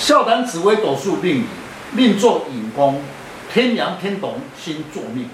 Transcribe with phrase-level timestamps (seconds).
[0.00, 1.44] 笑谈紫微斗数命理，
[1.92, 3.02] 命作引宫，
[3.52, 5.28] 天梁天同星作命。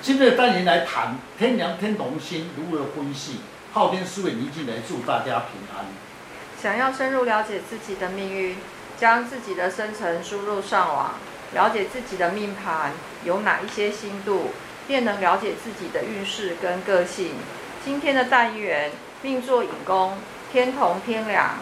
[0.00, 3.40] 今日单元来谈天梁天同星如何分析。
[3.74, 5.84] 昊天书院一进来祝大家平安。
[6.58, 8.56] 想要深入了解自己的命运，
[8.98, 11.16] 将自己的生辰输入上网，
[11.52, 12.92] 了解自己的命盘
[13.24, 14.52] 有哪一些星度，
[14.88, 17.32] 便能了解自己的运势跟个性。
[17.84, 20.16] 今天的单元命作引宫，
[20.50, 21.56] 天同天梁。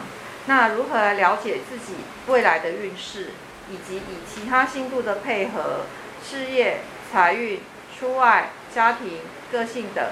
[0.49, 1.93] 那如何来了解自己
[2.27, 3.33] 未来的运势，
[3.71, 5.83] 以及以其他星度的配合，
[6.27, 6.81] 事业、
[7.13, 7.61] 财运、
[7.95, 9.19] 出外、家庭、
[9.53, 10.03] 个性等？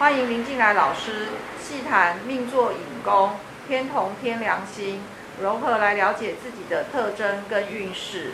[0.00, 1.28] 欢迎林进来老师
[1.62, 3.36] 细谈命坐寅宫、
[3.68, 5.02] 天同天梁星，
[5.40, 8.32] 如何来了解自己的特征跟运势。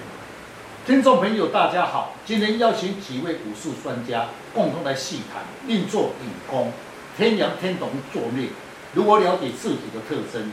[0.86, 6.72] 听众朋友，大家好，今天邀请几位武术专家共同来细谈命坐寅宫、
[7.14, 8.48] 天梁天同作命，
[8.94, 10.50] 如何了解自己的特征。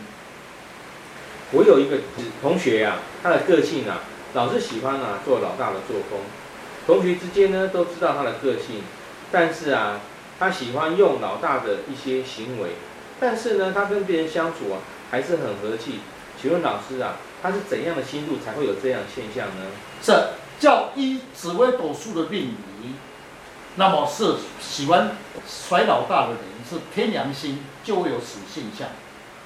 [1.52, 1.98] 我有一个
[2.42, 4.02] 同学、啊，他的个性啊，
[4.34, 6.20] 老是喜欢啊做老大的作风。
[6.86, 8.84] 同学之间呢都知道他的个性，
[9.32, 10.00] 但是啊，
[10.40, 12.70] 他喜欢用老大的一些行为，
[13.20, 14.78] 但是呢，他跟别人相处啊
[15.10, 16.00] 还是很和气。
[16.42, 19.66] 请问老师啊，他是怎样的星度才会有这样现象呢？
[20.02, 20.14] 是
[20.60, 22.94] 叫一紫微斗数的命理，
[23.76, 28.88] 那么是喜欢甩老大的人是天阳星，就会有此现象。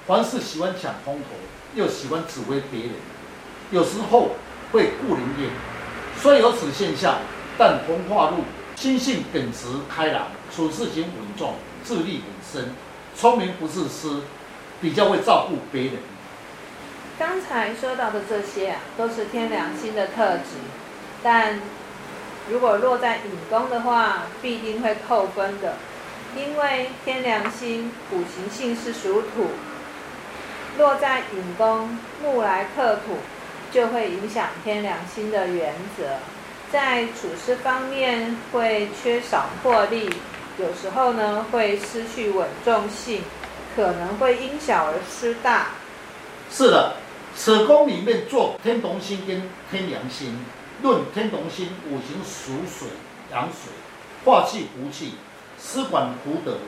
[0.06, 1.36] 凡是喜欢抢风头。
[1.74, 2.90] 又喜欢指挥别人，
[3.70, 4.30] 有时候
[4.70, 5.50] 会顾人怨，
[6.20, 7.18] 虽有此现象，
[7.58, 8.44] 但红化禄
[8.76, 12.74] 心性耿直开朗，处事情稳重，智力很深，
[13.16, 14.22] 聪明不自私，
[14.80, 15.92] 比较会照顾别人。
[17.18, 20.56] 刚才说到的这些啊，都是天梁星的特质，
[21.22, 21.60] 但
[22.50, 25.76] 如果落在引宫的话，必定会扣分的，
[26.36, 29.48] 因为天梁星五行性是属土。
[30.78, 33.18] 落在寅宫，木来克土，
[33.70, 36.04] 就会影响天梁星的原则。
[36.72, 40.10] 在处事方面会缺少魄力，
[40.58, 43.22] 有时候呢会失去稳重性，
[43.76, 45.68] 可能会因小而失大。
[46.50, 46.96] 是的，
[47.36, 50.44] 此宫里面坐天同星跟天梁星，
[50.82, 52.88] 论天同星五行属水，
[53.30, 53.70] 阳水，
[54.24, 55.14] 化气福气，
[55.56, 56.58] 司管福德，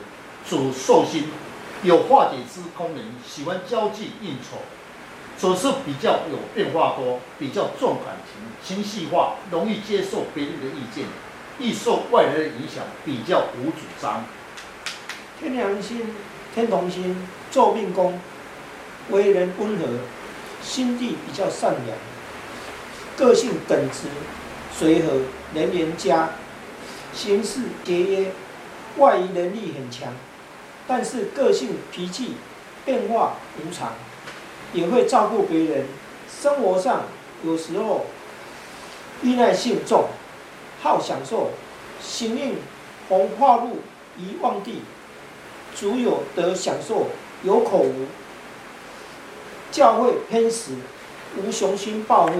[0.49, 1.25] 主寿星。
[1.83, 4.57] 有化解之功能，喜欢交际应酬，
[5.39, 11.05] 处事比较有变化多，比较重感情，情绪化，容易接受别人的意见，
[11.59, 14.25] 易受外来的影响，比较无主张。
[15.39, 16.15] 天梁星、
[16.55, 18.19] 天同星坐命宫，
[19.11, 19.85] 为人温和，
[20.63, 21.97] 心地比较善良，
[23.15, 24.07] 个性耿直、
[24.75, 25.13] 随和、
[25.53, 26.31] 人缘佳，
[27.13, 28.31] 行事节约，
[28.97, 30.11] 外移能力很强。
[30.87, 32.37] 但是个性脾气
[32.85, 33.93] 变化无常，
[34.71, 35.85] 也会照顾别人。
[36.41, 37.03] 生活上
[37.43, 38.05] 有时候
[39.21, 40.05] 依赖性重，
[40.81, 41.51] 好享受。
[41.99, 42.55] 行运
[43.09, 43.81] 红化禄
[44.17, 44.83] 宜旺地，
[45.75, 47.07] 主有得享受，
[47.43, 48.05] 有口无。
[49.71, 50.71] 教会偏食，
[51.35, 52.33] 无雄心抱负。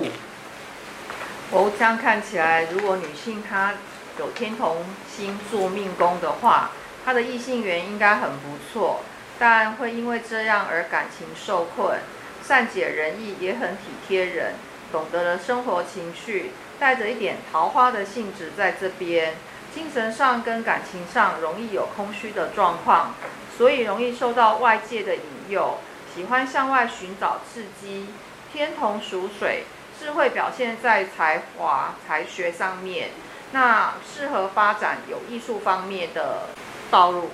[1.52, 3.74] 哦，这样看起来，如果女性她
[4.20, 4.78] 有天同
[5.14, 6.72] 星做命宫的话。
[7.08, 9.00] 他的异性缘应该很不错，
[9.40, 12.00] 但会因为这样而感情受困。
[12.44, 14.56] 善解人意，也很体贴人，
[14.92, 19.36] 懂得了生活情趣，带着一点桃花的性质在这边。
[19.74, 23.16] 精神上跟感情上容易有空虚的状况，
[23.58, 25.78] 所以容易受到外界的引诱，
[26.14, 28.10] 喜欢向外寻找刺激。
[28.52, 29.64] 天同属水，
[29.98, 33.12] 智慧表现在才华、才学上面，
[33.54, 36.50] 那适合发展有艺术方面的。
[36.90, 37.30] 道路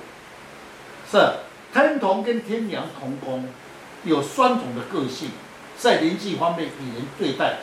[1.12, 1.20] 是
[1.72, 3.48] 天同跟天梁同宫，
[4.04, 5.30] 有双重的个性，
[5.78, 7.58] 在人际方面与人对待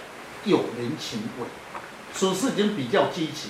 [0.45, 1.47] 有人情味，
[2.15, 3.49] 处事情比较积极，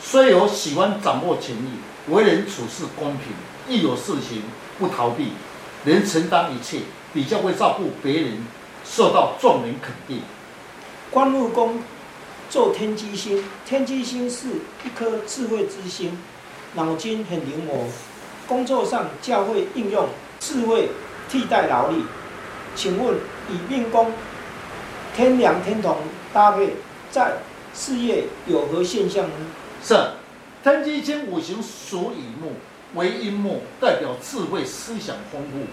[0.00, 1.70] 虽有喜欢掌握权力，
[2.08, 3.32] 为人处事公平，
[3.68, 4.42] 一有事情
[4.78, 5.32] 不逃避，
[5.84, 6.80] 能承担一切，
[7.12, 8.46] 比较会照顾别人，
[8.84, 10.22] 受到众人肯定。
[11.10, 11.82] 官禄宫
[12.48, 14.48] 坐天机星，天机星是
[14.84, 16.18] 一颗智慧之星。
[16.74, 17.86] 脑筋很灵活，
[18.46, 20.08] 工作上较会应用
[20.38, 20.90] 智慧
[21.28, 22.04] 替代劳力。
[22.76, 23.16] 请问
[23.48, 24.12] 以命宫
[25.16, 25.96] 天梁天同
[26.32, 26.76] 搭配，
[27.10, 27.38] 在
[27.74, 29.32] 事业有何现象呢？
[29.82, 29.94] 是
[30.62, 32.52] 天机星五行属乙木，
[32.94, 35.66] 为阴木，代表智慧思想丰富，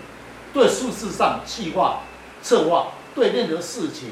[0.54, 2.02] 对数字上计划
[2.42, 4.10] 策划，对任何事情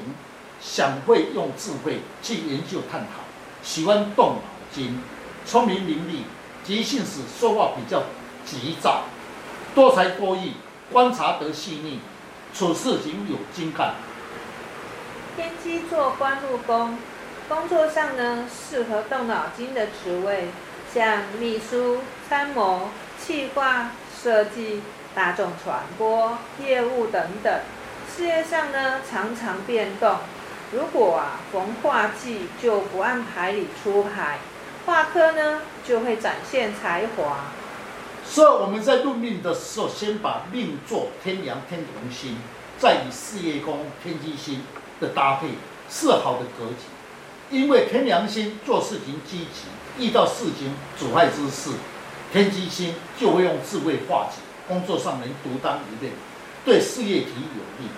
[0.62, 3.24] 想会用智慧去研究探讨，
[3.64, 4.42] 喜欢动脑
[4.72, 5.00] 筋，
[5.46, 6.20] 聪明伶俐。
[6.66, 8.02] 急性子，说话比较
[8.44, 9.04] 急躁，
[9.76, 10.54] 多才多艺，
[10.92, 12.00] 观察得细腻，
[12.56, 13.94] 处事情有精干。
[15.36, 16.98] 天机做官禄宫，
[17.48, 20.48] 工作上呢适合动脑筋的职位，
[20.92, 22.90] 像秘书、参谋、
[23.24, 23.92] 企划、
[24.24, 24.82] 设计、
[25.14, 27.60] 大众传播、业务等等。
[28.16, 30.18] 事业上呢常常变动，
[30.72, 34.40] 如果啊逢化忌就不按牌理出牌，
[34.86, 37.52] 化科呢就会展现才华。
[38.28, 42.38] 所以我们在论命的时候，先把命做天梁天同星，
[42.78, 44.62] 再以事业宫天机星
[45.00, 45.50] 的搭配
[45.90, 46.86] 是好的格局。
[47.52, 51.72] 因为天梁星做事情积极，遇到事情阻碍之事，
[52.34, 54.38] 天机星就会用智慧化解，
[54.68, 56.14] 工作上能独当一面，
[56.66, 57.90] 对事业体有利。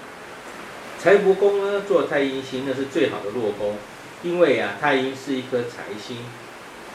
[1.00, 3.78] 财帛宫呢，做太阴星那是最好的落宫，
[4.24, 6.18] 因为啊，太阴是一颗财星，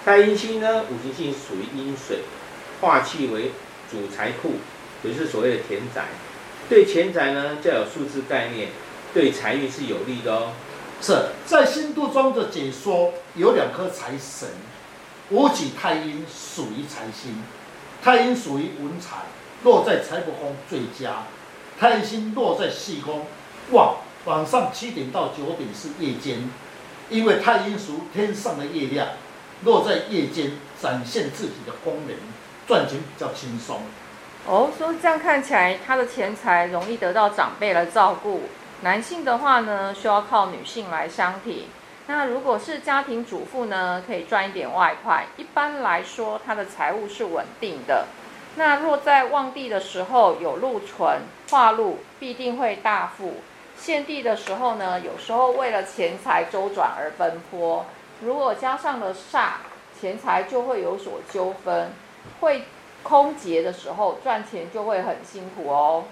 [0.04, 2.20] 太阴星呢，五行性属于阴水。
[2.81, 3.52] 化气为
[3.88, 4.54] 主财库，
[5.04, 6.06] 也就是所谓的田宅。
[6.69, 8.70] 对钱财呢，较有数字概念，
[9.14, 10.52] 对财运是有利的哦。
[11.00, 14.49] 是在新都中的解说有两颗财神，
[15.31, 17.40] 五己太阴属于财星，
[18.02, 19.19] 太阴属于文财，
[19.62, 21.22] 落在财帛宫最佳。
[21.78, 23.26] 太阴星落在戌宫，
[23.70, 23.94] 哇，
[24.25, 26.50] 晚上七点到九点是夜间，
[27.08, 29.06] 因为太阴属天上的月亮，
[29.64, 32.17] 落在夜间展现自己的功能。
[32.64, 33.81] 赚钱比较轻松
[34.47, 38.43] 哦，所以这样看起来，他的钱财容易得到长辈来照顾。
[38.82, 41.64] 男性的话呢，需要靠女性来相挺。
[42.06, 45.26] 那如果是家庭主妇呢，可以赚一点外快。
[45.37, 48.06] 一般来说，他的财务是稳定的。
[48.55, 53.43] 那若在旺地的时候有禄存化禄，必定会大富。
[53.76, 57.87] 献地的时候呢，有时候为了钱财周转而奔波。
[58.24, 59.54] 如果加上了煞，
[60.00, 61.90] 钱财就会有所纠纷。
[62.40, 62.64] 会
[63.02, 66.04] 空劫的时候，赚钱就会很辛苦哦。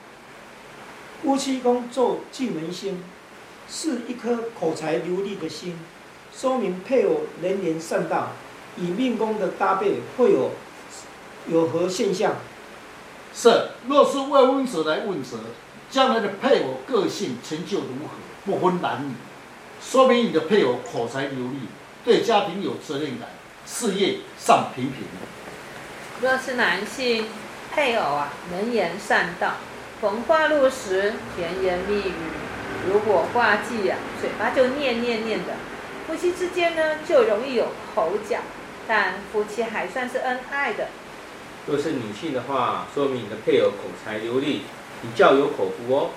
[1.23, 3.05] 夫妻宫坐巨门星，
[3.69, 5.79] 是一颗口才流利的心，
[6.35, 8.29] 说明配偶能言善道。
[8.77, 10.51] 与命宫的搭配会有
[11.47, 12.35] 有何现象？
[13.33, 15.39] 是，若是未婚者来问责，
[15.91, 18.17] 将来的配偶个性成就如何？
[18.47, 19.13] 不分男女，
[19.81, 21.59] 说明你的配偶口才流利，
[22.05, 23.29] 对家庭有责任感，
[23.67, 25.05] 事业上平平。
[26.23, 27.27] 若是男性
[27.75, 29.55] 配偶啊，能言善道，
[30.01, 32.13] 逢话路时甜言蜜语；
[32.89, 35.55] 如果化忌啊，嘴巴就念念念的，
[36.07, 38.39] 夫妻之间呢就容易有口角，
[38.89, 40.89] 但夫妻还算是恩爱的。
[41.67, 44.63] 若是女性的话，说明你的配偶口才流利，
[45.03, 46.11] 你较有口福哦。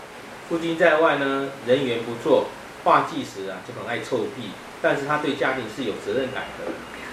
[0.49, 2.47] 夫君在外呢，人缘不错，
[2.83, 4.51] 化忌时啊就很爱臭屁，
[4.81, 6.71] 但是他对家庭是有责任感的。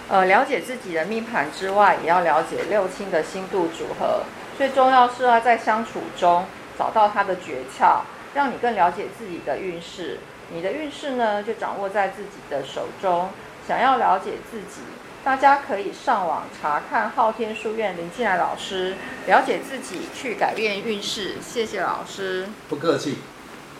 [0.08, 4.24] 呃，了解自己的命盘之外，也要了解六亲的星度组合。
[4.58, 6.44] 最重要是要在相处中
[6.76, 8.00] 找到他的诀窍，
[8.34, 10.18] 让你更了解自己的运势。
[10.52, 13.30] 你的运势呢，就掌握在自己的手中。
[13.68, 14.80] 想要了解自己，
[15.22, 18.96] 大家可以上网查看昊天书院林静来老师，
[19.28, 21.36] 了解自己，去改变运势。
[21.40, 23.18] 谢谢老师，不客气。